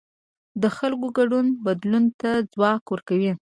د 0.61 0.63
خلکو 0.77 1.07
ګډون 1.17 1.45
بدلون 1.65 2.05
ته 2.21 2.29
ځواک 2.53 2.83
ورکوي 2.89 3.31